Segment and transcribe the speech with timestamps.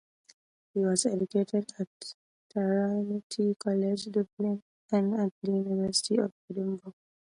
[0.73, 1.87] He was educated at
[2.51, 6.95] Trinity College, Dublin, and at the University of Edinburgh.